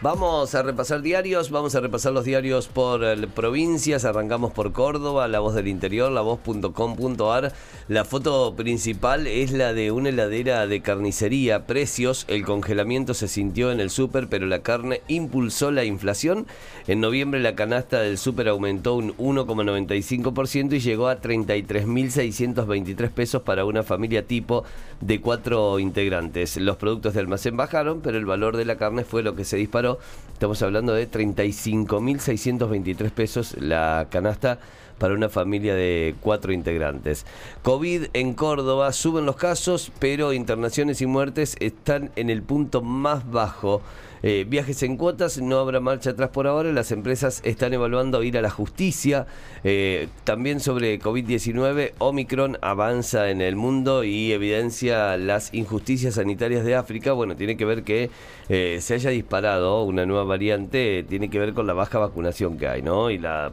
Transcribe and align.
Vamos 0.00 0.54
a 0.54 0.62
repasar 0.62 1.02
diarios, 1.02 1.50
vamos 1.50 1.74
a 1.74 1.80
repasar 1.80 2.12
los 2.12 2.24
diarios 2.24 2.68
por 2.68 3.02
eh, 3.02 3.16
provincias, 3.34 4.04
arrancamos 4.04 4.52
por 4.52 4.70
Córdoba, 4.70 5.26
La 5.26 5.40
Voz 5.40 5.56
del 5.56 5.66
Interior, 5.66 6.12
lavoz.com.ar. 6.12 7.52
La 7.88 8.04
foto 8.04 8.54
principal 8.54 9.26
es 9.26 9.50
la 9.50 9.72
de 9.72 9.90
una 9.90 10.10
heladera 10.10 10.68
de 10.68 10.82
carnicería, 10.82 11.66
precios, 11.66 12.26
el 12.28 12.44
congelamiento 12.44 13.12
se 13.12 13.26
sintió 13.26 13.72
en 13.72 13.80
el 13.80 13.90
súper, 13.90 14.28
pero 14.28 14.46
la 14.46 14.60
carne 14.60 15.02
impulsó 15.08 15.72
la 15.72 15.82
inflación. 15.82 16.46
En 16.86 17.00
noviembre 17.00 17.40
la 17.40 17.56
canasta 17.56 17.98
del 17.98 18.18
súper 18.18 18.46
aumentó 18.46 18.94
un 18.94 19.16
1,95% 19.16 20.74
y 20.74 20.78
llegó 20.78 21.08
a 21.08 21.20
33.623 21.20 23.10
pesos 23.10 23.42
para 23.42 23.64
una 23.64 23.82
familia 23.82 24.24
tipo 24.24 24.62
de 25.00 25.20
cuatro 25.20 25.80
integrantes. 25.80 26.56
Los 26.56 26.76
productos 26.76 27.14
de 27.14 27.20
almacén 27.20 27.56
bajaron, 27.56 28.00
pero 28.00 28.16
el 28.16 28.26
valor 28.26 28.56
de 28.56 28.64
la 28.64 28.76
carne 28.76 29.02
fue 29.02 29.24
lo 29.24 29.34
que 29.34 29.44
se 29.44 29.56
disparó 29.56 29.87
Estamos 30.32 30.62
hablando 30.62 30.92
de 30.92 31.10
35.623 31.10 33.10
pesos 33.10 33.56
la 33.58 34.06
canasta 34.10 34.60
para 34.98 35.14
una 35.14 35.28
familia 35.28 35.74
de 35.74 36.14
cuatro 36.20 36.52
integrantes. 36.52 37.26
COVID 37.62 38.06
en 38.12 38.34
Córdoba, 38.34 38.92
suben 38.92 39.26
los 39.26 39.36
casos, 39.36 39.92
pero 39.98 40.32
internaciones 40.32 41.00
y 41.00 41.06
muertes 41.06 41.56
están 41.60 42.10
en 42.16 42.30
el 42.30 42.42
punto 42.42 42.82
más 42.82 43.30
bajo. 43.30 43.82
Eh, 44.22 44.44
viajes 44.48 44.82
en 44.82 44.96
cuotas, 44.96 45.38
no 45.40 45.58
habrá 45.58 45.80
marcha 45.80 46.10
atrás 46.10 46.30
por 46.30 46.46
ahora. 46.46 46.72
Las 46.72 46.92
empresas 46.92 47.40
están 47.44 47.72
evaluando 47.72 48.22
ir 48.22 48.36
a 48.38 48.42
la 48.42 48.50
justicia. 48.50 49.26
Eh, 49.64 50.08
también 50.24 50.60
sobre 50.60 51.00
COVID-19, 51.00 51.92
Omicron 51.98 52.58
avanza 52.60 53.30
en 53.30 53.40
el 53.40 53.56
mundo 53.56 54.04
y 54.04 54.32
evidencia 54.32 55.16
las 55.16 55.52
injusticias 55.54 56.14
sanitarias 56.14 56.64
de 56.64 56.74
África. 56.74 57.12
Bueno, 57.12 57.36
tiene 57.36 57.56
que 57.56 57.64
ver 57.64 57.82
que 57.82 58.10
eh, 58.48 58.78
se 58.80 58.94
haya 58.94 59.10
disparado 59.10 59.82
una 59.84 60.06
nueva 60.06 60.24
variante, 60.24 61.04
tiene 61.08 61.30
que 61.30 61.38
ver 61.38 61.54
con 61.54 61.66
la 61.66 61.74
baja 61.74 61.98
vacunación 61.98 62.58
que 62.58 62.68
hay, 62.68 62.82
¿no? 62.82 63.10
Y 63.10 63.18
la 63.18 63.52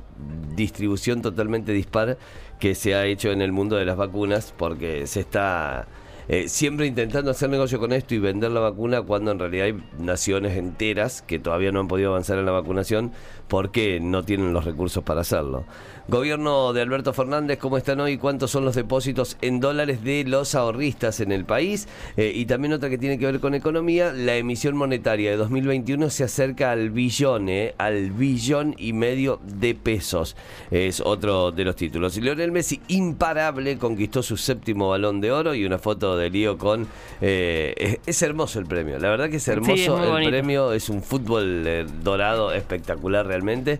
distribución 0.55 1.21
totalmente 1.35 1.73
dispar 1.73 2.17
que 2.59 2.73
se 2.75 2.95
ha 2.95 3.05
hecho 3.05 3.31
en 3.31 3.41
el 3.41 3.51
mundo 3.51 3.75
de 3.75 3.85
las 3.85 3.97
vacunas 3.97 4.53
porque 4.57 5.05
se 5.05 5.19
está 5.19 5.85
eh, 6.27 6.47
siempre 6.47 6.87
intentando 6.87 7.31
hacer 7.31 7.49
negocio 7.49 7.79
con 7.79 7.93
esto 7.93 8.15
y 8.15 8.19
vender 8.19 8.51
la 8.51 8.59
vacuna 8.59 9.01
cuando 9.01 9.31
en 9.31 9.39
realidad 9.39 9.65
hay 9.65 9.83
naciones 9.99 10.57
enteras 10.57 11.21
que 11.21 11.39
todavía 11.39 11.71
no 11.71 11.79
han 11.79 11.87
podido 11.87 12.09
avanzar 12.09 12.39
en 12.39 12.45
la 12.45 12.51
vacunación 12.51 13.11
porque 13.47 13.99
no 13.99 14.23
tienen 14.23 14.53
los 14.53 14.65
recursos 14.65 15.03
para 15.03 15.21
hacerlo. 15.21 15.65
Gobierno 16.07 16.71
de 16.73 16.81
Alberto 16.81 17.13
Fernández, 17.13 17.57
¿cómo 17.57 17.77
están 17.77 17.99
hoy? 17.99 18.17
¿Cuántos 18.17 18.51
son 18.51 18.63
los 18.63 18.75
depósitos 18.75 19.37
en 19.41 19.59
dólares 19.59 20.03
de 20.03 20.23
los 20.23 20.53
ahorristas 20.53 21.19
en 21.19 21.31
el 21.31 21.45
país? 21.45 21.87
Eh, 22.15 22.31
y 22.33 22.45
también 22.45 22.73
otra 22.73 22.89
que 22.89 22.99
tiene 22.99 23.17
que 23.17 23.25
ver 23.25 23.39
con 23.39 23.55
economía, 23.55 24.13
la 24.13 24.35
emisión 24.35 24.77
monetaria 24.77 25.31
de 25.31 25.37
2021 25.37 26.11
se 26.11 26.23
acerca 26.23 26.71
al 26.71 26.91
billón, 26.91 27.49
eh, 27.49 27.73
al 27.79 28.11
billón 28.11 28.75
y 28.77 28.93
medio 28.93 29.39
de 29.43 29.73
pesos. 29.73 30.35
Es 30.69 31.01
otro 31.01 31.51
de 31.51 31.65
los 31.65 31.75
títulos. 31.75 32.17
Y 32.17 32.21
Lionel 32.21 32.51
Messi, 32.51 32.81
imparable, 32.87 33.77
conquistó 33.79 34.21
su 34.21 34.37
séptimo 34.37 34.89
balón 34.89 35.21
de 35.21 35.31
oro 35.31 35.55
y 35.55 35.65
una 35.65 35.79
foto 35.79 36.14
de 36.17 36.29
lío 36.29 36.57
con... 36.57 36.87
Eh, 37.21 37.99
es, 38.05 38.21
hermoso 38.21 38.59
el 38.59 38.65
premio, 38.65 38.99
la 38.99 39.09
verdad 39.09 39.29
que 39.29 39.37
es 39.37 39.47
hermoso 39.47 40.17
el 40.17 40.29
premio, 40.29 40.73
es 40.73 40.89
un 40.89 41.01
fútbol 41.01 41.87
dorado 42.03 42.51
espectacular 42.51 43.25
realmente, 43.25 43.79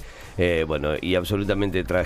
bueno, 0.67 0.93
y 0.99 1.15
absolutamente 1.15 1.83
trágico 1.83 2.05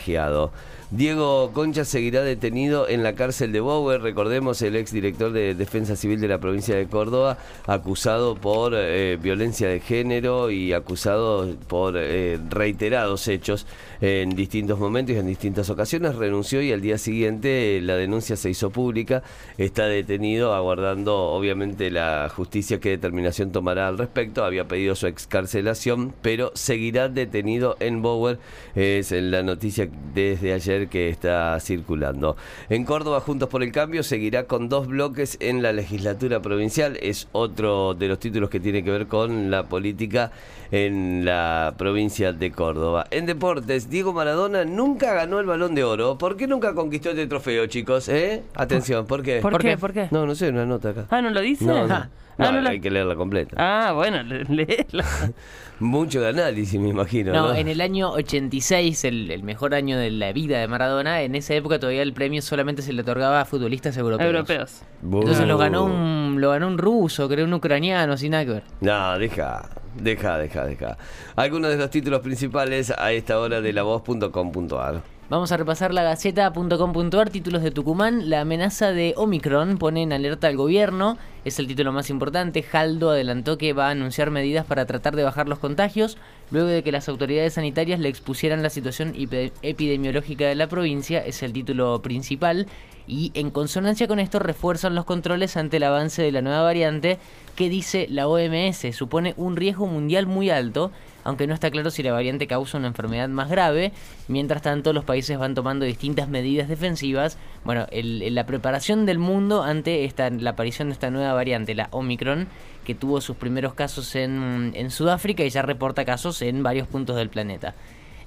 Diego 0.92 1.52
Concha 1.54 1.86
seguirá 1.86 2.24
detenido 2.24 2.90
en 2.90 3.04
la 3.04 3.14
cárcel 3.14 3.52
de 3.52 3.60
Bower, 3.60 4.02
recordemos 4.02 4.60
el 4.64 4.76
ex 4.76 4.92
director 4.92 5.32
de 5.32 5.54
Defensa 5.54 5.96
Civil 5.96 6.20
de 6.20 6.28
la 6.28 6.40
provincia 6.40 6.76
de 6.76 6.88
Córdoba, 6.88 7.38
acusado 7.68 8.34
por 8.34 8.74
eh, 8.76 9.16
violencia 9.22 9.68
de 9.68 9.82
género 9.82 10.50
y 10.50 10.74
acusado 10.74 11.56
por 11.68 11.94
eh, 11.96 12.40
reiterados 12.50 13.28
hechos 13.28 13.68
en 14.02 14.32
distintos 14.32 14.80
momentos 14.80 15.16
y 15.16 15.20
en 15.20 15.28
distintas 15.28 15.70
ocasiones, 15.70 16.16
renunció 16.16 16.60
y 16.60 16.72
al 16.72 16.82
día 16.82 16.98
siguiente 16.98 17.80
la 17.84 17.96
denuncia 17.96 18.36
se 18.36 18.50
hizo 18.50 18.72
pública, 18.72 19.22
está 19.60 19.86
detenido 19.86 20.56
aguardando 20.56 21.16
obviamente 21.16 21.92
la 21.92 22.32
justicia 22.36 22.80
qué 22.80 22.90
determinación 22.90 23.52
tomará 23.52 23.90
al 23.90 24.00
respecto, 24.00 24.44
había 24.44 24.68
pedido 24.68 24.96
su 24.96 25.06
excarcelación, 25.06 26.16
pero 26.24 26.52
seguirá 26.56 27.10
detenido 27.10 27.78
en 27.80 28.02
Bower, 28.02 28.40
es 28.74 29.12
la 29.12 29.44
noticia 29.44 29.88
desde 30.16 30.54
ayer 30.54 30.79
que 30.88 31.10
está 31.10 31.60
circulando. 31.60 32.38
En 32.70 32.86
Córdoba, 32.86 33.20
Juntos 33.20 33.50
por 33.50 33.64
el 33.64 33.72
Cambio 33.72 34.04
seguirá 34.04 34.46
con 34.46 34.70
dos 34.70 34.88
bloques 34.88 35.38
en 35.40 35.62
la 35.62 35.74
legislatura 35.74 36.42
provincial. 36.42 36.98
Es 37.02 37.28
otro 37.32 37.94
de 37.94 38.08
los 38.08 38.20
títulos 38.20 38.50
que 38.50 38.60
tiene 38.60 38.84
que 38.84 38.92
ver 38.92 39.08
con 39.08 39.52
la 39.52 39.64
política 39.64 40.32
en 40.72 41.26
la 41.26 41.74
provincia 41.78 42.34
de 42.34 42.52
Córdoba. 42.52 43.08
En 43.12 43.26
deportes, 43.26 43.90
Diego 43.90 44.14
Maradona 44.14 44.66
nunca 44.66 45.14
ganó 45.14 45.40
el 45.40 45.46
balón 45.46 45.76
de 45.76 45.84
oro. 45.84 46.18
¿Por 46.18 46.38
qué 46.38 46.48
nunca 46.48 46.74
conquistó 46.74 47.10
este 47.10 47.28
trofeo, 47.28 47.66
chicos? 47.68 48.10
¿Eh? 48.10 48.44
Atención, 48.56 49.06
¿por 49.06 49.24
qué? 49.24 49.40
¿Por, 49.42 49.58
qué? 49.60 49.78
¿Por 49.78 49.94
qué? 49.94 50.08
No, 50.12 50.26
no 50.26 50.36
sé, 50.36 50.50
una 50.50 50.66
nota 50.66 50.90
acá. 50.90 51.06
Ah, 51.10 51.22
¿no 51.22 51.30
lo 51.30 51.42
dice? 51.42 51.66
No, 51.66 51.88
no. 51.88 52.08
Ah, 52.40 52.64
hay 52.66 52.80
que 52.80 52.90
leerla 52.90 53.16
completa. 53.16 53.56
Ah, 53.58 53.92
bueno, 53.92 54.24
léela. 54.24 55.06
Mucho 55.80 56.20
de 56.22 56.30
análisis, 56.30 56.80
me 56.80 56.90
imagino. 56.90 57.32
No, 57.32 57.54
en 57.54 57.68
el 57.68 57.80
año 57.80 58.12
86, 58.12 59.06
el, 59.06 59.44
mejor 59.44 59.74
año 59.74 59.98
de 59.98 60.12
la 60.12 60.34
vida 60.34 60.60
de 60.60 60.68
Maradona, 60.68 61.22
en 61.22 61.36
esa 61.36 61.54
época 61.54 61.80
todavía 61.80 62.02
el 62.02 62.14
premio 62.14 62.42
solamente 62.42 62.82
se 62.82 62.92
le 62.92 63.02
otorgaba 63.02 63.42
a 63.42 63.46
futbolistas 63.46 63.96
europeos. 63.98 64.30
Europeos. 64.30 64.82
Entonces 65.04 65.48
lo 65.48 65.58
ganó 65.58 65.86
un, 65.86 66.42
lo 66.42 66.52
ganó 66.52 66.68
un 66.68 66.78
ruso, 66.78 67.30
creo 67.30 67.46
un 67.46 67.54
ucraniano, 67.54 68.18
sin 68.18 68.32
nada 68.32 68.46
que 68.46 68.52
ver. 68.52 68.64
No, 68.82 69.18
deja, 69.18 69.70
deja, 69.96 70.38
deja, 70.38 70.66
deja. 70.66 70.98
Algunos 71.36 71.72
de 71.72 71.78
los 71.78 71.90
títulos 71.90 72.20
principales 72.22 72.92
a 72.92 73.12
esta 73.14 73.40
hora 73.40 73.62
de 73.62 73.72
la 73.72 73.84
voz.com.ar. 73.84 75.19
Vamos 75.30 75.52
a 75.52 75.58
repasar 75.58 75.94
la 75.94 76.02
gaceta.com.ar, 76.02 77.30
títulos 77.30 77.62
de 77.62 77.70
Tucumán. 77.70 78.32
La 78.32 78.42
amenaza 78.42 78.92
de 78.94 79.14
Omicron 79.16 79.78
pone 79.78 80.02
en 80.02 80.12
alerta 80.12 80.48
al 80.48 80.58
gobierno, 80.58 81.20
es 81.46 81.60
el 81.60 81.68
título 81.68 81.92
más 81.92 82.10
importante. 82.10 82.64
Jaldo 82.64 83.12
adelantó 83.12 83.60
que 83.60 83.74
va 83.74 83.90
a 83.90 83.92
anunciar 83.92 84.32
medidas 84.32 84.66
para 84.66 84.88
tratar 84.88 85.16
de 85.16 85.22
bajar 85.22 85.48
los 85.48 85.60
contagios, 85.60 86.18
luego 86.50 86.68
de 86.68 86.82
que 86.82 86.92
las 86.92 87.08
autoridades 87.10 87.54
sanitarias 87.54 88.00
le 88.00 88.10
expusieran 88.10 88.64
la 88.64 88.72
situación 88.72 89.14
epidemiológica 89.62 90.48
de 90.48 90.56
la 90.56 90.66
provincia, 90.66 91.24
es 91.24 91.44
el 91.44 91.54
título 91.54 92.02
principal. 92.02 92.66
Y 93.06 93.32
en 93.36 93.52
consonancia 93.52 94.08
con 94.08 94.20
esto 94.20 94.40
refuerzan 94.40 94.96
los 94.96 95.06
controles 95.06 95.58
ante 95.58 95.78
el 95.78 95.84
avance 95.84 96.24
de 96.24 96.32
la 96.32 96.42
nueva 96.42 96.64
variante 96.64 97.20
que 97.56 97.70
dice 97.70 98.08
la 98.10 98.28
OMS 98.28 98.96
supone 98.96 99.34
un 99.38 99.56
riesgo 99.56 99.86
mundial 99.86 100.26
muy 100.26 100.50
alto 100.50 100.92
aunque 101.24 101.48
no 101.48 101.54
está 101.54 101.70
claro 101.72 101.92
si 101.92 102.04
la 102.04 102.12
variante 102.12 102.48
causa 102.48 102.78
una 102.78 102.88
enfermedad 102.88 103.30
más 103.30 103.50
grave. 103.50 103.92
Mientras 104.28 104.62
tanto, 104.62 104.94
los 104.94 105.04
países 105.04 105.38
van 105.38 105.56
tomando 105.56 105.86
distintas 105.86 106.30
medidas 106.30 106.68
defensivas. 106.68 107.38
Bueno, 107.64 107.88
la 107.92 108.46
preparación 108.46 109.06
del 109.06 109.20
mundo 109.20 109.64
ante 109.64 110.06
esta, 110.06 110.30
la 110.30 110.52
aparición 110.52 110.90
de 110.90 110.94
esta 110.94 111.10
nueva 111.10 111.34
variante, 111.34 111.76
la 111.76 111.90
Omicron, 111.92 112.48
que 112.86 112.96
tuvo 112.96 113.22
sus 113.22 113.36
primeros 113.38 113.74
casos 113.74 114.16
en, 114.16 114.90
Sudáfrica 114.90 115.44
y 115.44 115.50
ya 115.50 115.62
reporta 115.62 116.06
casos 116.06 116.42
en 116.42 116.64
varios 116.64 116.88
puntos 116.88 117.16
del 117.16 117.30
planeta. 117.30 117.76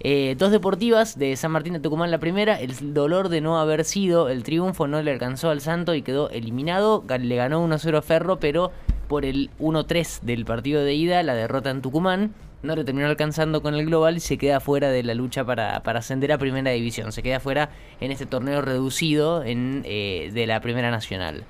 Eh, 0.05 0.35
dos 0.37 0.51
deportivas 0.51 1.17
de 1.17 1.37
San 1.37 1.53
Martín 1.53 1.75
de 1.75 1.81
Tucumán. 1.81 2.11
La 2.11 2.19
primera, 2.19 2.61
el 2.61 2.93
dolor 2.93 3.29
de 3.29 3.41
no 3.41 3.59
haber 3.59 3.85
sido 3.85 4.29
el 4.29 4.43
triunfo, 4.43 4.89
no 4.89 5.01
le 5.01 5.13
alcanzó 5.13 5.51
al 5.51 5.61
Santo 5.61 5.95
y 5.95 6.03
quedó 6.03 6.29
eliminado. 6.31 7.05
Le 7.21 7.37
ganó 7.37 7.65
1-0 7.67 7.99
a 7.99 8.03
Ferro, 8.03 8.39
pero 8.41 8.73
por 9.09 9.25
el 9.25 9.51
1-3 9.61 10.21
del 10.23 10.45
partido 10.45 10.83
de 10.83 10.95
ida, 10.95 11.23
la 11.23 11.35
derrota 11.35 11.71
en 11.71 11.83
Tucumán 11.83 12.33
no 12.63 12.77
lo 12.77 12.85
terminó 12.85 13.09
alcanzando 13.09 13.63
con 13.63 13.75
el 13.75 13.87
global 13.87 14.17
y 14.17 14.21
se 14.21 14.39
queda 14.39 14.61
fuera 14.61 14.91
de 14.91 15.03
la 15.03 15.15
lucha 15.15 15.45
para, 15.45 15.77
ascender 15.77 16.33
a 16.33 16.39
primera 16.39 16.71
división. 16.71 17.13
Se 17.13 17.23
queda 17.23 17.41
fuera 17.41 17.71
en 18.01 18.13
este 18.13 18.27
torneo 18.27 18.63
reducido 18.63 19.45
en, 19.45 19.83
eh, 19.85 20.31
de 20.33 20.47
la 20.47 20.61
primera 20.61 20.91
nacional. 20.91 21.45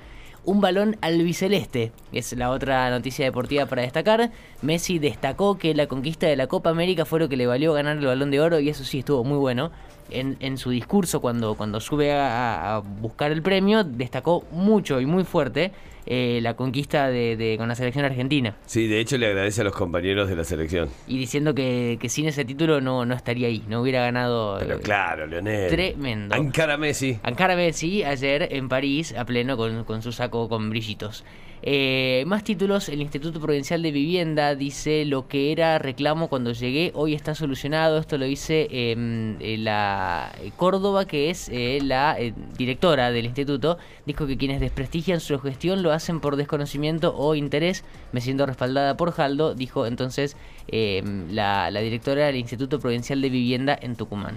Un 0.45 0.61
balón 0.61 0.97
albiceleste 1.03 1.93
es 2.13 2.33
la 2.33 2.51
otra 2.51 2.91
noticia 2.91 3.25
deportiva 3.25 3.67
para 3.67 3.83
destacar. 3.83 4.33
Messi 4.61 4.99
destacó 4.99 5.57
que 5.57 5.73
la 5.73 5.87
conquista 5.87 6.27
de 6.27 6.35
la 6.35 6.49
Copa 6.49 6.71
América 6.71 7.05
fue 7.05 7.21
lo 7.21 7.29
que 7.29 7.37
le 7.37 7.47
valió 7.47 7.73
ganar 7.73 7.99
el 7.99 8.07
balón 8.07 8.33
de 8.33 8.41
oro 8.41 8.59
y 8.59 8.69
eso 8.69 8.83
sí 8.83 9.01
estuvo 9.01 9.23
muy 9.23 9.39
bueno. 9.39 9.71
En, 10.11 10.37
en 10.41 10.59
su 10.59 10.71
discurso 10.71 11.21
cuando, 11.21 11.55
cuando 11.55 11.81
sube 11.81 12.13
a 12.13 12.83
buscar 13.01 13.31
el 13.31 13.41
premio 13.41 13.85
destacó 13.85 14.45
mucho 14.51 15.01
y 15.01 15.07
muy 15.07 15.25
fuerte 15.25 15.73
eh, 16.07 16.41
la 16.43 16.55
conquista 16.55 17.09
de, 17.09 17.55
con 17.59 17.69
la 17.69 17.75
selección 17.75 18.05
argentina. 18.05 18.57
Sí, 18.67 18.87
de 18.87 19.01
hecho 19.01 19.19
le 19.19 19.27
agradece 19.27 19.61
a 19.61 19.65
los 19.65 19.75
compañeros 19.75 20.29
de 20.29 20.37
la 20.37 20.45
selección. 20.45 20.89
Y 21.07 21.19
diciendo 21.19 21.55
que, 21.55 21.99
sin 22.09 22.27
ese 22.27 22.45
título 22.45 22.81
no, 22.81 23.05
no 23.05 23.15
estaría 23.15 23.49
ahí, 23.49 23.63
no 23.69 23.81
hubiera 23.81 24.03
ganado. 24.03 24.59
Pero 24.59 24.81
claro, 24.81 25.27
Leonel. 25.27 25.71
Tremendo. 25.71 26.35
Ankara 26.35 26.77
Messi. 26.77 27.19
Ankara 27.23 27.57
Messi 27.57 28.05
ayer 28.05 28.49
en 28.51 28.69
París, 28.69 29.15
a 29.17 29.25
pleno 29.25 29.57
con, 29.57 29.85
con 29.85 30.03
su 30.03 30.13
saco 30.13 30.49
con 30.49 30.71
brillitos. 30.71 31.25
Eh, 31.65 32.25
más 32.27 32.43
títulos, 32.43 32.89
el 32.89 33.01
Instituto 33.01 33.41
Provincial 33.41 33.83
de 33.83 33.93
Vivienda 33.93 34.57
dice 34.57 35.05
lo 35.05 35.29
que 35.29 35.53
era 35.53 35.79
reclamo 35.79 36.27
cuando 36.29 36.53
llegué, 36.53 36.91
hoy 36.95 37.15
está 37.15 37.37
solucionado. 37.37 37.99
Esto 37.99 38.19
lo 38.19 38.25
dice 38.25 38.67
em, 38.71 39.37
eh, 39.41 39.59
la 39.59 40.33
Córdoba, 40.57 41.05
que 41.07 41.31
es 41.31 41.49
eh, 41.51 41.79
la 41.81 42.19
eh, 42.19 42.35
directora 42.59 43.13
del 43.13 43.27
instituto. 43.27 43.79
Dijo 44.07 44.27
que 44.27 44.37
quienes 44.37 44.61
desprestigian 44.61 45.21
su 45.21 45.39
gestión 45.39 45.85
lo 45.85 45.93
hacen 45.93 46.19
por 46.21 46.35
desconocimiento 46.35 47.15
o 47.17 47.37
interés. 47.37 47.85
Me 48.11 48.21
siento 48.21 48.45
respaldada 48.45 48.97
por 48.97 49.13
Jaldo, 49.13 49.55
dijo 49.55 49.87
entonces 49.87 50.37
em, 50.67 51.31
la, 51.31 51.71
la 51.71 51.81
directora 51.81 52.27
del 52.27 52.37
Instituto 52.37 52.81
Provincial 52.81 53.21
de 53.21 53.31
Vivienda 53.31 53.79
en 53.81 53.95
Tucumán 53.95 54.35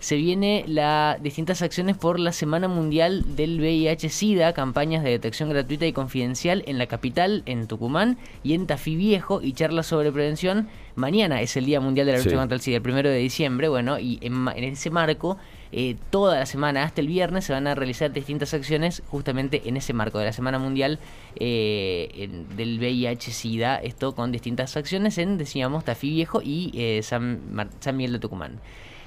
se 0.00 0.16
viene 0.16 0.64
la 0.66 1.18
distintas 1.20 1.62
acciones 1.62 1.96
por 1.96 2.20
la 2.20 2.32
Semana 2.32 2.68
Mundial 2.68 3.36
del 3.36 3.60
VIH-Sida, 3.60 4.52
campañas 4.52 5.02
de 5.02 5.10
detección 5.10 5.48
gratuita 5.48 5.86
y 5.86 5.92
confidencial 5.92 6.62
en 6.66 6.78
la 6.78 6.86
capital, 6.86 7.42
en 7.46 7.66
Tucumán 7.66 8.18
y 8.42 8.54
en 8.54 8.66
Tafí 8.66 8.96
Viejo 8.96 9.40
y 9.42 9.52
charlas 9.52 9.86
sobre 9.86 10.12
prevención. 10.12 10.68
Mañana 10.96 11.40
es 11.42 11.56
el 11.56 11.66
Día 11.66 11.80
Mundial 11.80 12.06
de 12.06 12.12
la 12.12 12.18
Lucha 12.18 12.30
Sí. 12.30 12.36
contra 12.36 12.54
el 12.56 12.60
SIDA, 12.60 12.76
el 12.78 12.82
primero 12.82 13.08
de 13.10 13.18
diciembre, 13.18 13.68
bueno, 13.68 13.98
y 13.98 14.18
en, 14.22 14.48
ese 14.64 14.90
marco, 14.90 15.36
eh, 15.72 15.96
toda 16.10 16.38
la 16.38 16.46
semana 16.46 16.84
hasta 16.84 17.00
el 17.02 17.08
viernes 17.08 17.44
se 17.44 17.52
van 17.52 17.66
a 17.66 17.74
realizar 17.74 18.12
distintas 18.12 18.54
acciones 18.54 19.02
justamente 19.08 19.62
en 19.66 19.76
ese 19.76 19.92
marco 19.92 20.18
de 20.18 20.24
la 20.24 20.32
Semana 20.32 20.58
Mundial 20.58 20.98
eh, 21.38 22.08
en- 22.14 22.56
del 22.56 22.78
VIH-Sida, 22.78 23.76
esto 23.82 24.14
con 24.14 24.32
distintas 24.32 24.76
acciones 24.76 25.18
en, 25.18 25.38
decíamos, 25.38 25.84
Tafí 25.84 26.10
Viejo 26.10 26.40
y 26.42 26.72
eh, 26.74 27.00
San, 27.02 27.40
Mar- 27.52 27.68
San 27.80 27.96
Miguel 27.96 28.14
de 28.14 28.18
Tucumán. 28.20 28.58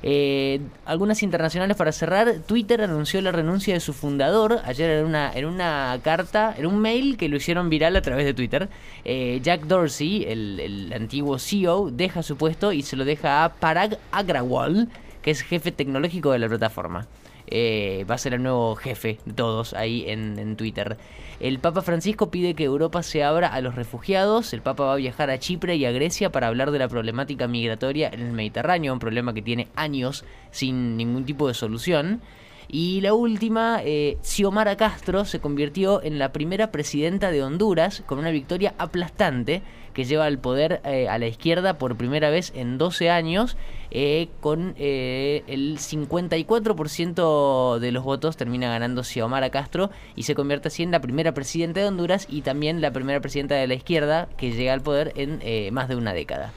Eh, 0.02 0.62
algunas 0.86 1.24
internacionales 1.24 1.76
para 1.76 1.92
cerrar. 1.92 2.36
Twitter 2.48 2.82
anunció 2.82 3.20
la 3.22 3.34
renuncia 3.34 3.74
de 3.74 3.82
su 3.82 3.92
fundador 3.92 4.60
ayer 4.64 4.90
en 5.00 5.06
una, 5.06 5.30
en 5.36 5.44
una 5.46 6.00
carta, 6.02 6.56
en 6.58 6.68
un 6.68 6.80
mail 6.80 7.18
que 7.18 7.28
lo 7.28 7.36
hicieron 7.36 7.70
viral 7.70 7.98
a 7.98 8.02
través 8.02 8.26
de 8.26 8.34
Twitter. 8.34 8.70
Eh, 9.04 9.42
Jack 9.44 9.66
Dorsey, 9.66 10.24
el, 10.26 10.58
el 10.62 10.94
antiguo 10.94 11.38
CEO, 11.38 11.79
deja 11.86 12.24
su 12.24 12.38
puesto 12.38 12.74
y 12.74 12.82
se 12.82 12.96
lo 12.96 13.06
deja 13.06 13.44
a 13.44 13.54
Parag 13.54 13.98
Agrawal, 14.12 14.90
que 15.22 15.32
es 15.32 15.42
jefe 15.42 15.72
tecnológico 15.72 16.32
de 16.32 16.40
la 16.40 16.48
plataforma. 16.48 17.08
Eh, 17.52 18.06
va 18.10 18.16
a 18.16 18.20
ser 18.20 18.36
el 18.36 18.44
nuevo 18.44 18.76
jefe 18.76 19.18
de 19.26 19.34
todos 19.34 19.74
ahí 19.74 20.06
en, 20.08 20.38
en 20.38 20.56
Twitter. 20.56 20.98
El 21.40 21.58
Papa 21.60 21.82
Francisco 21.82 22.30
pide 22.30 22.54
que 22.54 22.66
Europa 22.66 23.02
se 23.02 23.24
abra 23.24 23.48
a 23.48 23.62
los 23.62 23.76
refugiados. 23.76 24.54
El 24.54 24.62
Papa 24.62 24.84
va 24.84 24.94
a 24.94 24.98
viajar 24.98 25.30
a 25.30 25.40
Chipre 25.40 25.76
y 25.78 25.86
a 25.86 25.92
Grecia 25.92 26.32
para 26.32 26.48
hablar 26.48 26.70
de 26.72 26.80
la 26.80 26.88
problemática 26.88 27.48
migratoria 27.48 28.10
en 28.12 28.20
el 28.20 28.34
Mediterráneo, 28.34 28.94
un 28.94 29.00
problema 29.00 29.34
que 29.34 29.42
tiene 29.42 29.68
años 29.76 30.26
sin 30.52 30.98
ningún 30.98 31.26
tipo 31.26 31.48
de 31.48 31.54
solución. 31.54 32.22
Y 32.72 33.02
la 33.02 33.14
última, 33.14 33.82
eh, 33.84 34.18
Xiomara 34.22 34.78
Castro 34.78 35.26
se 35.26 35.40
convirtió 35.40 36.04
en 36.04 36.20
la 36.20 36.32
primera 36.32 36.72
presidenta 36.72 37.32
de 37.32 37.44
Honduras 37.44 38.04
con 38.06 38.20
una 38.20 38.30
victoria 38.30 38.76
aplastante 38.78 39.64
que 39.94 40.06
lleva 40.06 40.26
al 40.26 40.38
poder 40.38 40.82
eh, 40.86 41.10
a 41.10 41.18
la 41.18 41.28
izquierda 41.28 41.78
por 41.78 41.98
primera 41.98 42.30
vez 42.30 42.54
en 42.56 42.78
12 42.78 43.10
años, 43.10 43.58
eh, 43.92 44.30
con 44.40 44.76
eh, 44.78 45.44
el 45.48 45.80
54% 45.80 47.80
de 47.80 47.92
los 47.92 48.04
votos 48.04 48.38
termina 48.38 48.70
ganando 48.70 49.04
Xiomara 49.04 49.50
Castro 49.50 49.90
y 50.16 50.24
se 50.24 50.36
convierte 50.36 50.68
así 50.68 50.84
en 50.84 50.92
la 50.92 51.02
primera 51.02 51.34
presidenta 51.34 51.80
de 51.80 51.88
Honduras 51.88 52.28
y 52.30 52.42
también 52.42 52.82
la 52.82 52.92
primera 52.92 53.20
presidenta 53.20 53.56
de 53.56 53.68
la 53.68 53.74
izquierda 53.74 54.30
que 54.38 54.52
llega 54.52 54.74
al 54.74 54.82
poder 54.82 55.14
en 55.16 55.40
eh, 55.42 55.72
más 55.72 55.90
de 55.90 55.96
una 55.96 56.14
década. 56.14 56.54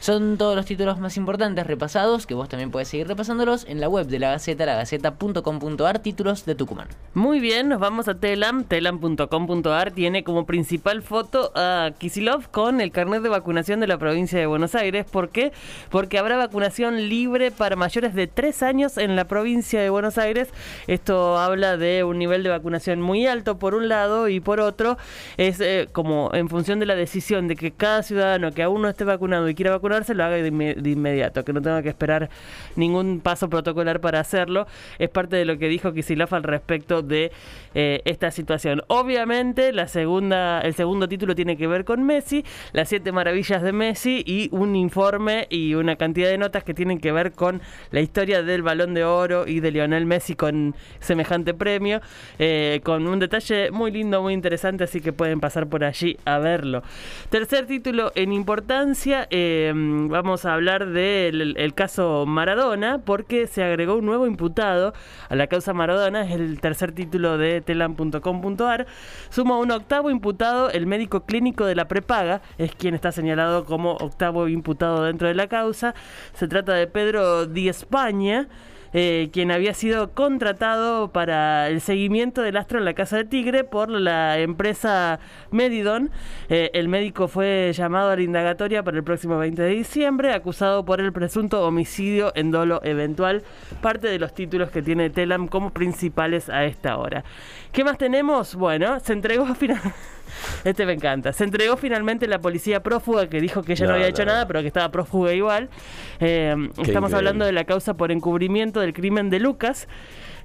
Son 0.00 0.38
todos 0.38 0.54
los 0.54 0.64
títulos 0.64 0.98
más 1.00 1.16
importantes 1.16 1.66
repasados, 1.66 2.26
que 2.26 2.34
vos 2.34 2.48
también 2.48 2.70
puedes 2.70 2.88
seguir 2.88 3.08
repasándolos 3.08 3.66
en 3.68 3.80
la 3.80 3.88
web 3.88 4.06
de 4.06 4.20
la 4.20 4.30
Gaceta, 4.30 4.64
lagaceta.com.ar, 4.64 5.98
títulos 5.98 6.46
de 6.46 6.54
Tucumán. 6.54 6.88
Muy 7.14 7.40
bien, 7.40 7.68
nos 7.68 7.80
vamos 7.80 8.06
a 8.06 8.14
Telam, 8.14 8.64
telam.com.ar 8.64 9.90
tiene 9.90 10.22
como 10.22 10.46
principal 10.46 11.02
foto 11.02 11.50
a 11.56 11.90
Kisilov 11.98 12.48
con 12.50 12.80
el 12.80 12.92
carnet 12.92 13.22
de 13.22 13.28
vacunación 13.28 13.80
de 13.80 13.88
la 13.88 13.98
provincia 13.98 14.38
de 14.38 14.46
Buenos 14.46 14.74
Aires. 14.74 15.06
¿Por 15.10 15.30
qué? 15.30 15.52
Porque 15.90 16.18
habrá 16.18 16.36
vacunación 16.36 17.08
libre 17.08 17.50
para 17.50 17.74
mayores 17.74 18.14
de 18.14 18.28
3 18.28 18.62
años 18.62 18.98
en 18.98 19.16
la 19.16 19.26
provincia 19.26 19.80
de 19.80 19.90
Buenos 19.90 20.16
Aires. 20.16 20.48
Esto 20.86 21.38
habla 21.38 21.76
de 21.76 22.04
un 22.04 22.18
nivel 22.18 22.42
de 22.44 22.50
vacunación 22.50 23.00
muy 23.00 23.26
alto 23.26 23.58
por 23.58 23.74
un 23.74 23.88
lado 23.88 24.28
y 24.28 24.40
por 24.40 24.60
otro 24.60 24.96
es 25.36 25.60
eh, 25.60 25.88
como 25.92 26.30
en 26.34 26.48
función 26.48 26.78
de 26.78 26.86
la 26.86 26.94
decisión 26.94 27.48
de 27.48 27.56
que 27.56 27.72
cada 27.72 28.02
ciudadano 28.02 28.52
que 28.52 28.62
aún 28.62 28.82
no 28.82 28.88
esté 28.88 29.04
vacunado 29.04 29.48
y 29.48 29.54
quiera 29.54 29.72
vacunarse 29.88 30.14
lo 30.14 30.24
haga 30.24 30.36
de, 30.36 30.52
inme- 30.52 30.74
de 30.76 30.90
inmediato, 30.90 31.44
que 31.44 31.52
no 31.52 31.62
tenga 31.62 31.82
que 31.82 31.88
esperar 31.88 32.28
ningún 32.76 33.20
paso 33.20 33.48
protocolar 33.48 34.00
para 34.00 34.20
hacerlo. 34.20 34.66
Es 34.98 35.08
parte 35.08 35.36
de 35.36 35.44
lo 35.44 35.56
que 35.58 35.68
dijo 35.68 35.92
Kisilov 35.92 36.34
al 36.34 36.42
respecto 36.42 37.00
de 37.02 37.32
eh, 37.80 38.02
esta 38.06 38.32
situación. 38.32 38.82
Obviamente, 38.88 39.72
la 39.72 39.86
segunda, 39.86 40.60
el 40.62 40.74
segundo 40.74 41.08
título 41.08 41.36
tiene 41.36 41.56
que 41.56 41.68
ver 41.68 41.84
con 41.84 42.02
Messi, 42.02 42.44
las 42.72 42.88
siete 42.88 43.12
maravillas 43.12 43.62
de 43.62 43.70
Messi 43.70 44.24
y 44.26 44.48
un 44.50 44.74
informe 44.74 45.46
y 45.48 45.74
una 45.74 45.94
cantidad 45.94 46.28
de 46.28 46.38
notas 46.38 46.64
que 46.64 46.74
tienen 46.74 46.98
que 46.98 47.12
ver 47.12 47.30
con 47.30 47.62
la 47.92 48.00
historia 48.00 48.42
del 48.42 48.62
Balón 48.62 48.94
de 48.94 49.04
Oro 49.04 49.46
y 49.46 49.60
de 49.60 49.70
Lionel 49.70 50.06
Messi 50.06 50.34
con 50.34 50.74
semejante 50.98 51.54
premio, 51.54 52.00
eh, 52.40 52.80
con 52.82 53.06
un 53.06 53.20
detalle 53.20 53.70
muy 53.70 53.92
lindo, 53.92 54.22
muy 54.22 54.34
interesante, 54.34 54.82
así 54.82 55.00
que 55.00 55.12
pueden 55.12 55.38
pasar 55.38 55.68
por 55.68 55.84
allí 55.84 56.16
a 56.24 56.38
verlo. 56.38 56.82
Tercer 57.30 57.66
título 57.66 58.10
en 58.16 58.32
importancia, 58.32 59.28
eh, 59.30 59.72
vamos 59.72 60.44
a 60.46 60.54
hablar 60.54 60.88
del 60.88 61.54
el 61.56 61.74
caso 61.74 62.26
Maradona, 62.26 62.98
porque 63.04 63.46
se 63.46 63.62
agregó 63.62 63.94
un 63.94 64.06
nuevo 64.06 64.26
imputado 64.26 64.94
a 65.28 65.36
la 65.36 65.46
causa 65.46 65.74
Maradona, 65.74 66.22
es 66.22 66.32
el 66.32 66.60
tercer 66.60 66.90
título 66.90 67.38
de 67.38 67.67
telam.com.ar. 67.68 68.86
Suma 69.28 69.58
un 69.58 69.70
octavo 69.70 70.10
imputado, 70.10 70.70
el 70.70 70.86
médico 70.86 71.24
clínico 71.26 71.66
de 71.66 71.74
la 71.74 71.86
prepaga, 71.86 72.40
es 72.56 72.74
quien 72.74 72.94
está 72.94 73.12
señalado 73.12 73.66
como 73.66 73.92
octavo 73.92 74.48
imputado 74.48 75.04
dentro 75.04 75.28
de 75.28 75.34
la 75.34 75.48
causa. 75.48 75.94
Se 76.32 76.48
trata 76.48 76.72
de 76.72 76.86
Pedro 76.86 77.44
Di 77.46 77.68
España. 77.68 78.48
Eh, 78.92 79.28
quien 79.32 79.50
había 79.50 79.74
sido 79.74 80.12
contratado 80.12 81.12
para 81.12 81.68
el 81.68 81.80
seguimiento 81.80 82.42
del 82.42 82.56
astro 82.56 82.78
en 82.78 82.84
la 82.84 82.94
Casa 82.94 83.16
de 83.16 83.24
Tigre 83.24 83.64
por 83.64 83.88
la 83.90 84.38
empresa 84.38 85.20
Medidon. 85.50 86.10
Eh, 86.48 86.70
el 86.74 86.88
médico 86.88 87.28
fue 87.28 87.72
llamado 87.74 88.10
a 88.10 88.16
la 88.16 88.22
indagatoria 88.22 88.82
para 88.82 88.96
el 88.96 89.04
próximo 89.04 89.38
20 89.38 89.60
de 89.62 89.70
diciembre, 89.70 90.32
acusado 90.32 90.84
por 90.84 91.00
el 91.00 91.12
presunto 91.12 91.64
homicidio 91.66 92.32
en 92.34 92.50
dolo 92.50 92.80
eventual, 92.84 93.42
parte 93.80 94.08
de 94.08 94.18
los 94.18 94.34
títulos 94.34 94.70
que 94.70 94.82
tiene 94.82 95.10
Telam 95.10 95.48
como 95.48 95.70
principales 95.70 96.48
a 96.48 96.64
esta 96.64 96.96
hora. 96.98 97.24
¿Qué 97.72 97.84
más 97.84 97.98
tenemos? 97.98 98.54
Bueno, 98.54 98.98
se 99.00 99.12
entregó 99.12 99.46
finalmente... 99.54 99.94
Este 100.62 100.84
me 100.84 100.92
encanta. 100.92 101.32
Se 101.32 101.44
entregó 101.44 101.76
finalmente 101.78 102.26
la 102.26 102.38
policía 102.38 102.82
prófuga 102.82 103.28
que 103.28 103.40
dijo 103.40 103.62
que 103.62 103.72
ella 103.72 103.86
no, 103.86 103.92
No, 103.92 103.94
había 103.94 104.06
no, 104.08 104.10
hecho 104.10 104.24
no. 104.26 104.32
nada, 104.32 104.46
pero 104.46 104.60
que 104.60 104.66
estaba 104.66 104.90
prófuga 104.90 105.32
igual. 105.32 105.70
Eh, 106.20 106.54
estamos 106.54 106.78
increíble. 106.88 107.16
hablando 107.16 107.44
de 107.46 107.52
la 107.52 107.64
causa 107.64 107.94
por 107.94 108.12
encubrimiento 108.12 108.77
del 108.80 108.92
crimen 108.92 109.30
de 109.30 109.40
Lucas. 109.40 109.88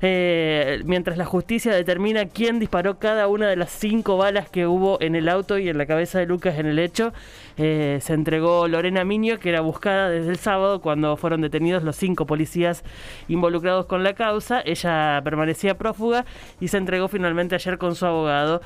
Eh, 0.06 0.82
mientras 0.84 1.18
la 1.18 1.24
justicia 1.24 1.74
determina 1.74 2.26
quién 2.26 2.60
disparó 2.60 3.00
cada 3.00 3.30
una 3.30 3.48
de 3.48 3.56
las 3.56 3.72
cinco 3.72 4.18
balas 4.18 4.50
que 4.50 4.68
hubo 4.68 5.02
en 5.02 5.16
el 5.16 5.30
auto 5.30 5.58
y 5.58 5.70
en 5.70 5.78
la 5.78 5.86
cabeza 5.86 6.20
de 6.20 6.26
Lucas 6.26 6.60
en 6.60 6.66
el 6.66 6.78
hecho, 6.78 7.14
eh, 7.56 8.00
se 8.02 8.14
entregó 8.14 8.68
Lorena 8.68 9.06
Miño, 9.06 9.40
que 9.40 9.48
era 9.48 9.62
buscada 9.62 10.10
desde 10.10 10.30
el 10.30 10.38
sábado 10.38 10.82
cuando 10.82 11.16
fueron 11.16 11.40
detenidos 11.40 11.84
los 11.84 11.96
cinco 11.96 12.26
policías 12.26 12.84
involucrados 13.30 13.86
con 13.86 14.04
la 14.04 14.14
causa. 14.14 14.62
Ella 14.66 15.22
permanecía 15.24 15.78
prófuga 15.78 16.26
y 16.60 16.68
se 16.68 16.78
entregó 16.78 17.08
finalmente 17.08 17.56
ayer 17.56 17.78
con 17.78 17.96
su 17.96 18.06
abogado 18.06 18.62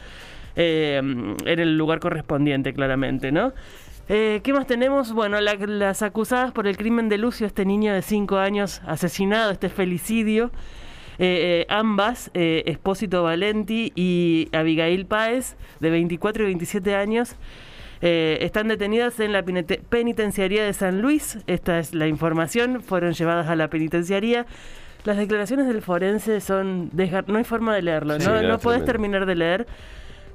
eh, 0.56 0.98
en 0.98 1.60
el 1.60 1.78
lugar 1.78 2.00
correspondiente, 2.00 2.74
claramente, 2.74 3.32
¿no? 3.32 3.54
Eh, 4.10 4.40
¿Qué 4.44 4.54
más 4.54 4.66
tenemos? 4.68 5.12
Bueno, 5.14 5.40
la- 5.42 5.56
las 5.56 6.02
acusadas 6.02 6.52
por 6.54 6.66
el 6.68 6.78
crimen 6.78 7.10
de 7.10 7.18
Lucio, 7.18 7.46
este 7.46 7.66
niño 7.66 7.94
de 7.94 8.02
5 8.02 8.38
años 8.38 8.82
asesinado, 8.86 9.52
este 9.52 9.70
felicidio. 9.70 10.52
Eh, 11.20 11.64
eh, 11.64 11.66
ambas, 11.70 12.30
eh, 12.36 12.64
Espósito 12.68 13.24
Valenti 13.24 13.92
y 13.96 14.50
Abigail 14.54 15.06
Páez, 15.08 15.56
de 15.80 15.90
24 15.90 16.44
y 16.44 16.46
27 16.46 16.96
años, 16.96 17.36
eh, 18.02 18.38
están 18.42 18.68
detenidas 18.68 19.20
en 19.20 19.34
la 19.34 19.44
penite- 19.44 19.82
penitenciaría 19.90 20.64
de 20.64 20.74
San 20.74 21.02
Luis. 21.02 21.40
Esta 21.48 21.80
es 21.80 21.94
la 21.96 22.08
información. 22.08 22.82
Fueron 22.84 23.14
llevadas 23.14 23.48
a 23.50 23.56
la 23.56 23.70
penitenciaría. 23.70 24.46
Las 25.04 25.18
declaraciones 25.18 25.68
del 25.68 25.82
forense 25.82 26.40
son... 26.40 26.92
No 26.94 27.38
hay 27.38 27.44
forma 27.44 27.74
de 27.76 27.82
leerlo. 27.82 28.20
Sí, 28.20 28.26
no 28.28 28.34
no, 28.44 28.58
tremendo. 28.60 28.86
terminar 28.86 29.26
de 29.26 29.36
leer. 29.36 29.68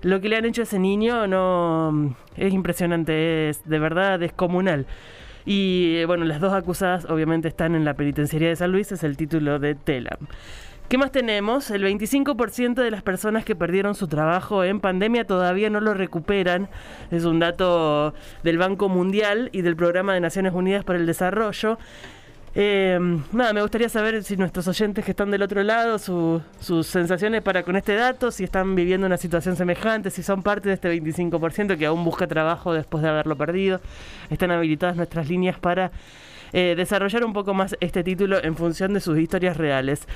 Lo 0.02 0.20
que 0.20 0.28
le 0.28 0.36
han 0.36 0.44
hecho 0.44 0.62
a 0.62 0.64
ese 0.64 0.78
niño 0.78 1.26
no 1.26 2.16
es 2.36 2.52
impresionante, 2.52 3.48
es 3.48 3.68
de 3.68 3.78
verdad 3.78 4.18
descomunal. 4.18 4.86
Y 5.44 5.96
eh, 5.96 6.06
bueno, 6.06 6.24
las 6.24 6.40
dos 6.40 6.52
acusadas 6.52 7.04
obviamente 7.06 7.48
están 7.48 7.74
en 7.74 7.84
la 7.84 7.94
penitenciaría 7.94 8.48
de 8.48 8.56
San 8.56 8.72
Luis, 8.72 8.92
es 8.92 9.04
el 9.04 9.16
título 9.16 9.58
de 9.58 9.74
Telam. 9.74 10.28
¿Qué 10.88 10.98
más 10.98 11.10
tenemos? 11.10 11.70
El 11.70 11.84
25% 11.84 12.74
de 12.74 12.90
las 12.90 13.02
personas 13.02 13.44
que 13.44 13.56
perdieron 13.56 13.94
su 13.94 14.08
trabajo 14.08 14.62
en 14.62 14.78
pandemia 14.78 15.26
todavía 15.26 15.70
no 15.70 15.80
lo 15.80 15.94
recuperan. 15.94 16.68
Es 17.10 17.24
un 17.24 17.38
dato 17.38 18.12
del 18.42 18.58
Banco 18.58 18.90
Mundial 18.90 19.48
y 19.52 19.62
del 19.62 19.74
Programa 19.74 20.12
de 20.12 20.20
Naciones 20.20 20.52
Unidas 20.52 20.84
para 20.84 20.98
el 20.98 21.06
Desarrollo. 21.06 21.78
Eh, 22.54 22.98
nada, 23.32 23.54
me 23.54 23.62
gustaría 23.62 23.88
saber 23.88 24.22
si 24.24 24.36
nuestros 24.36 24.68
oyentes 24.68 25.04
que 25.06 25.12
están 25.12 25.30
del 25.30 25.40
otro 25.42 25.62
lado, 25.62 25.98
su- 25.98 26.42
sus 26.60 26.86
sensaciones 26.86 27.40
para 27.40 27.62
con 27.62 27.76
este 27.76 27.94
dato, 27.94 28.30
si 28.30 28.44
están 28.44 28.74
viviendo 28.74 29.06
una 29.06 29.16
situación 29.16 29.56
semejante, 29.56 30.10
si 30.10 30.22
son 30.22 30.42
parte 30.42 30.68
de 30.68 30.74
este 30.74 30.90
25% 30.90 31.78
que 31.78 31.86
aún 31.86 32.04
busca 32.04 32.26
trabajo 32.26 32.74
después 32.74 33.02
de 33.02 33.08
haberlo 33.08 33.36
perdido. 33.36 33.80
Están 34.28 34.50
habilitadas 34.50 34.96
nuestras 34.96 35.28
líneas 35.30 35.58
para 35.58 35.92
eh, 36.52 36.74
desarrollar 36.76 37.24
un 37.24 37.32
poco 37.32 37.54
más 37.54 37.74
este 37.80 38.04
título 38.04 38.42
en 38.44 38.54
función 38.54 38.92
de 38.92 39.00
sus 39.00 39.18
historias 39.18 39.56
reales. 39.56 40.06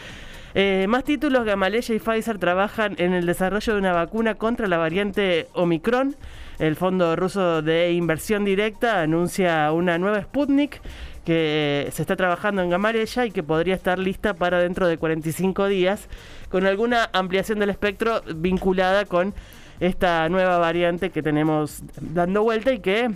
Eh, 0.55 0.85
más 0.89 1.05
títulos, 1.05 1.45
Gamaleya 1.45 1.95
y 1.95 1.99
Pfizer 1.99 2.39
trabajan 2.39 2.97
en 2.99 3.15
el 3.15 3.25
desarrollo 3.25 3.73
de 3.75 3.79
una 3.79 3.93
vacuna 3.93 4.35
contra 4.35 4.67
la 4.69 4.77
variante 4.77 5.49
Omicron. 5.55 6.17
El 6.59 6.77
Fondo 6.77 7.17
Ruso 7.17 7.63
de 7.63 7.93
Inversión 7.93 8.45
Directa 8.45 9.03
anuncia 9.03 9.71
una 9.73 9.99
nueva 9.99 10.23
Sputnik 10.23 10.81
que 11.25 11.89
se 11.93 12.03
está 12.03 12.17
trabajando 12.17 12.63
en 12.63 12.71
Gamaleya 12.71 13.27
y 13.27 13.33
que 13.33 13.43
podría 13.43 13.75
estar 13.75 13.99
lista 13.99 14.35
para 14.35 14.61
dentro 14.61 14.87
de 14.87 14.97
45 14.97 15.67
días, 15.67 16.09
con 16.51 16.67
alguna 16.67 17.11
ampliación 17.13 17.59
del 17.59 17.71
espectro 17.71 18.23
vinculada 18.37 19.05
con 19.05 19.35
esta 19.81 20.29
nueva 20.29 20.59
variante 20.59 21.11
que 21.11 21.23
tenemos 21.23 21.83
dando 22.01 22.43
vuelta 22.43 22.73
y 22.73 22.79
que 22.79 23.11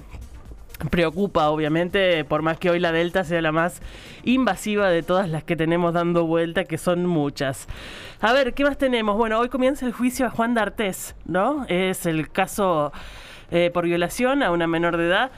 preocupa, 0.90 1.50
obviamente, 1.50 2.24
por 2.24 2.42
más 2.42 2.58
que 2.58 2.70
hoy 2.70 2.80
la 2.80 2.90
Delta 2.90 3.22
sea 3.24 3.42
la 3.42 3.52
más 3.52 3.82
invasiva 4.24 4.88
de 4.88 5.02
todas 5.02 5.28
las 5.28 5.44
que 5.44 5.56
tenemos 5.56 5.92
dando 5.92 6.26
vuelta, 6.26 6.64
que 6.64 6.78
son 6.78 7.06
muchas. 7.06 7.68
A 8.20 8.32
ver, 8.32 8.54
¿qué 8.54 8.64
más 8.64 8.78
tenemos? 8.78 9.16
Bueno, 9.16 9.38
hoy 9.38 9.48
comienza 9.50 9.86
el 9.86 9.92
juicio 9.92 10.26
a 10.26 10.30
Juan 10.30 10.54
D'Artés, 10.54 11.14
¿no? 11.26 11.66
Es 11.68 12.06
el 12.06 12.30
caso 12.30 12.92
eh, 13.50 13.70
por 13.72 13.84
violación 13.84 14.42
a 14.42 14.50
una 14.50 14.66
menor 14.66 14.96
de 14.96 15.06
edad. 15.06 15.30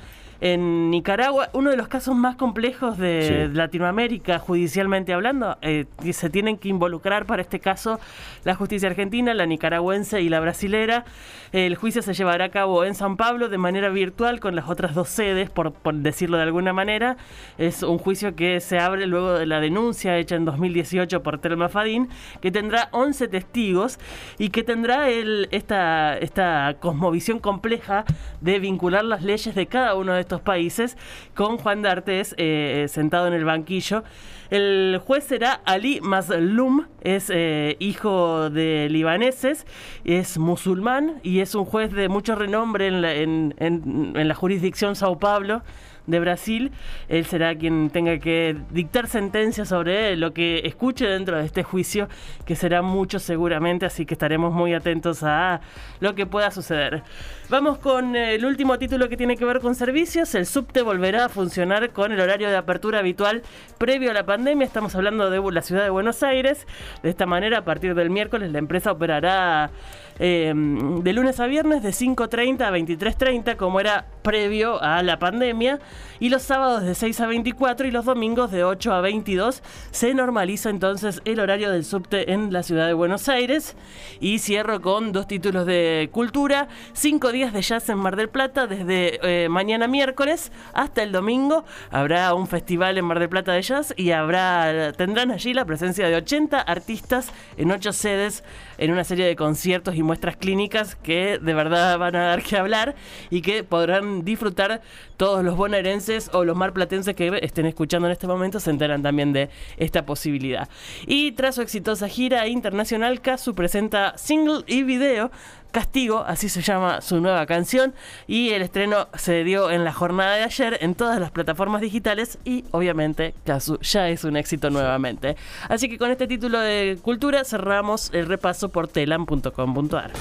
En 0.45 0.91
Nicaragua, 0.91 1.51
uno 1.53 1.71
de 1.71 1.77
los 1.77 1.87
casos 1.87 2.17
más 2.17 2.35
complejos 2.35 2.99
de 2.99 3.47
Sí. 3.49 3.55
Latinoamérica, 3.57 4.41
judicialmente 4.41 5.13
hablando, 5.15 5.57
eh, 5.63 5.85
se 6.11 6.31
tienen 6.31 6.59
que 6.59 6.69
involucrar 6.69 7.27
para 7.27 7.43
este 7.43 7.61
caso 7.61 8.01
la 8.43 8.57
justicia 8.57 8.89
argentina, 8.89 9.35
la 9.35 9.47
nicaragüense 9.47 10.21
y 10.21 10.29
la 10.29 10.41
brasilera. 10.41 11.05
El 11.53 11.77
juicio 11.77 12.03
se 12.03 12.13
llevará 12.13 12.47
a 12.47 12.49
cabo 12.49 12.85
en 12.85 12.97
San 12.97 13.17
Pablo 13.17 13.51
de 13.51 13.59
manera 13.59 13.89
virtual 13.91 14.41
con 14.41 14.57
las 14.57 14.69
otras 14.69 14.97
dos 14.97 15.09
sedes, 15.11 15.49
por, 15.49 15.73
por 15.75 15.95
decirlo 15.95 16.39
de 16.39 16.43
alguna 16.43 16.73
manera. 16.73 17.19
Es 17.57 17.85
un 17.85 17.99
juicio 17.99 18.35
que 18.35 18.59
se 18.59 18.81
abre 18.81 19.07
luego 19.07 19.35
de 19.35 19.47
la 19.47 19.61
denuncia 19.61 20.19
hecha 20.19 20.35
en 20.35 20.45
2018 20.45 21.23
por 21.23 21.39
Telma 21.39 21.69
Fadín, 21.69 22.09
que 22.41 22.51
tendrá 22.51 22.89
11 22.91 23.29
testigos 23.29 24.01
y 24.39 24.49
que 24.49 24.65
tendrá 24.65 25.09
el, 25.09 25.47
esta, 25.53 26.19
esta 26.19 26.75
cosmovisión 26.81 27.39
compleja 27.39 28.05
de 28.41 28.59
vincular 28.59 29.05
las 29.05 29.23
leyes 29.23 29.55
de 29.55 29.67
cada 29.67 29.95
uno 29.95 30.15
de 30.15 30.21
estos 30.23 30.32
países 30.41 30.97
con 31.35 31.59
Juan 31.59 31.83
D'Artes 31.83 32.35
eh, 32.39 32.87
sentado 32.89 33.27
en 33.27 33.35
el 33.35 33.45
banquillo. 33.45 34.03
El 34.51 35.01
juez 35.07 35.25
será 35.25 35.61
Ali 35.65 36.01
Mazlum, 36.03 36.87
es 37.03 37.31
eh, 37.33 37.77
hijo 37.79 38.51
de 38.51 38.89
libaneses, 38.91 39.67
es 40.05 40.37
musulmán 40.37 41.21
y 41.23 41.41
es 41.41 41.55
un 41.55 41.65
juez 41.65 41.93
de 41.93 42.09
mucho 42.09 42.35
renombre 42.35 42.87
en 42.87 43.01
la, 43.01 43.15
en- 43.15 43.55
en- 43.59 44.33
jurisdicción 44.35 44.95
Sao 44.97 45.19
Paulo 45.19 45.63
de 46.07 46.19
Brasil. 46.19 46.73
Él 47.09 47.25
será 47.27 47.55
quien 47.55 47.89
tenga 47.91 48.19
que 48.19 48.57
dictar 48.71 49.07
sentencia 49.07 49.65
sobre 49.65 50.17
lo 50.17 50.35
que 50.35 50.63
escuche 50.65 51.07
dentro 51.07 51.39
de 51.39 51.47
este 51.47 51.63
juicio, 51.63 52.09
que 52.45 52.57
será 52.57 52.83
mucho 52.83 53.21
seguramente, 53.21 53.87
así 53.87 54.05
que 54.05 54.15
estaremos 54.15 54.53
muy 54.53 54.75
atentos 54.75 55.23
a 55.23 55.61
lo 56.01 56.15
que 56.17 56.27
pueda 56.27 56.51
suceder. 56.51 57.05
Vamos 57.49 57.79
con 57.79 58.17
eh, 58.17 58.35
el 58.35 58.45
último 58.45 58.79
título 58.79 59.09
que 59.09 59.17
tiene 59.17 59.37
que 59.37 59.45
ver 59.45 59.61
con 59.61 59.75
servicios. 59.77 60.22
El 60.23 60.47
subte 60.47 60.83
volverá 60.83 61.25
a 61.25 61.29
funcionar 61.29 61.91
con 61.91 62.13
el 62.13 62.21
horario 62.21 62.49
de 62.49 62.57
apertura 62.57 63.01
habitual 63.01 63.43
previo 63.77 64.13
a 64.13 64.15
la 64.15 64.25
pandemia. 64.25 64.65
Estamos 64.65 64.95
hablando 64.95 65.31
de 65.31 65.43
la 65.51 65.63
ciudad 65.63 65.83
de 65.83 65.91
Buenos 65.91 66.23
Aires. 66.23 66.65
De 67.03 67.11
esta 67.11 67.27
manera, 67.27 67.59
a 67.59 67.65
partir 67.65 67.97
del 67.97 68.09
miércoles, 68.09 68.53
la 68.53 68.59
empresa 68.59 68.93
operará 68.93 69.73
eh, 70.19 70.53
de 70.55 71.13
lunes 71.13 71.41
a 71.41 71.47
viernes 71.47 71.83
de 71.83 71.91
5.30 71.91 72.63
a 72.63 72.71
23.30, 72.71 73.57
como 73.57 73.81
era 73.81 74.07
previo 74.23 74.83
a 74.83 75.03
la 75.03 75.19
pandemia. 75.19 75.81
Y 76.21 76.29
los 76.29 76.43
sábados 76.43 76.85
de 76.85 76.95
6 76.95 77.21
a 77.21 77.27
24 77.27 77.87
y 77.87 77.91
los 77.91 78.05
domingos 78.05 78.53
de 78.53 78.63
8 78.63 78.93
a 78.93 79.01
22 79.01 79.63
se 79.91 80.15
normaliza 80.15 80.71
entonces 80.71 81.21
el 81.25 81.41
horario 81.41 81.71
del 81.71 81.85
subte 81.85 82.33
en 82.33 82.53
la 82.53 82.63
ciudad 82.63 82.87
de 82.87 82.93
Buenos 82.93 83.29
Aires. 83.29 83.77
Y 84.21 84.39
cierro 84.39 84.81
con 84.81 85.13
dos 85.13 85.27
títulos 85.27 85.67
de 85.67 86.09
cultura. 86.13 86.69
Cinco 86.93 87.33
días 87.33 87.53
de 87.53 87.63
jazz 87.63 87.89
en 87.89 87.99
Mar 87.99 88.17
del 88.17 88.29
Plata 88.29 88.67
desde 88.67 89.19
eh, 89.23 89.49
mañana 89.49 89.89
miércoles 89.89 90.53
hasta 90.75 91.03
el 91.03 91.11
domingo. 91.11 91.65
Habrá 91.91 92.35
un 92.35 92.47
festival 92.47 92.99
en 92.99 93.05
Mar 93.05 93.19
del 93.19 93.29
Plata 93.29 93.53
de 93.53 93.63
jazz 93.63 93.93
y 93.97 94.13
habrá 94.13 94.93
tendrán 94.93 95.31
allí 95.31 95.55
la 95.55 95.65
presencia 95.65 96.09
de 96.09 96.17
80 96.17 96.61
artistas 96.61 97.33
en 97.57 97.71
ocho 97.71 97.93
sedes 97.93 98.45
en 98.79 98.93
una 98.93 99.05
serie 99.05 99.27
de 99.27 99.37
conciertos 99.37 99.95
y 99.95 100.02
muestras 100.03 100.37
clínicas 100.37 100.97
que 100.97 101.39
de 101.39 101.55
verdad 101.55 101.99
van 101.99 102.17
a 102.17 102.27
dar 102.29 102.43
que 102.43 102.57
hablar 102.57 102.95
y 103.31 103.43
que 103.43 103.65
podrán 103.65 104.25
disfrutar 104.25 104.83
todos 105.17 105.45
los 105.45 105.57
bonaerenses 105.57 106.31
o 106.33 106.45
los 106.45 106.57
marplatenses 106.57 107.15
que 107.15 107.39
estén 107.43 107.67
escuchando 107.67 108.09
en 108.09 108.13
este 108.13 108.27
momento 108.27 108.61
se 108.61 108.71
enteran 108.71 109.03
también 109.03 109.33
de 109.33 109.51
esta 109.77 110.05
posibilidad. 110.05 110.69
Y 111.07 111.33
tras 111.33 111.57
su 111.57 111.63
exitosa 111.63 112.09
gira 112.09 112.47
internacional, 112.47 113.21
Casu 113.21 113.55
presenta 113.55 114.17
single 114.19 114.65
y 114.67 114.83
video 114.83 115.31
Castigo, 115.73 116.25
así 116.27 116.49
se 116.49 116.63
llama 116.63 117.01
su 117.01 117.21
nueva 117.21 117.47
canción, 117.47 117.95
y 118.27 118.51
el 118.51 118.63
estreno 118.63 119.09
se 119.15 119.43
dio 119.43 119.71
en 119.71 119.85
la 119.85 119.93
jornada 119.93 120.37
de 120.37 120.45
ayer 120.45 120.79
en 120.81 120.95
todas 120.95 121.19
las 121.19 121.31
plataformas 121.31 121.81
digitales 121.81 122.39
y 122.45 122.65
obviamente 122.71 123.35
Casu 123.45 123.79
ya 123.81 124.09
es 124.09 124.25
un 124.25 124.37
éxito 124.37 124.71
nuevamente. 124.71 125.37
Así 125.69 125.89
que 125.89 125.99
con 125.99 126.11
este 126.11 126.27
título 126.27 126.61
de 126.61 126.99
cultura 127.03 127.45
cerramos 127.45 128.11
el 128.13 128.27
repaso 128.27 128.69
por 128.69 128.89
telam.com.ar. 128.89 130.13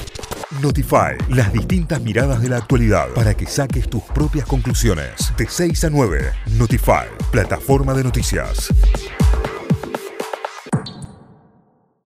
Notify, 0.62 1.18
las 1.30 1.54
distintas 1.54 2.02
miradas 2.02 2.42
de 2.42 2.50
la 2.50 2.58
actualidad 2.58 3.10
para 3.14 3.34
que 3.34 3.46
saques 3.46 3.90
tus 3.90 4.04
propias 4.04 4.46
conclusiones. 4.46 5.34
De 5.38 5.48
6 5.48 5.86
a 5.86 5.90
9, 5.90 6.32
Notify, 6.58 7.08
plataforma 7.32 7.94
de 7.94 8.04
noticias. 8.04 8.70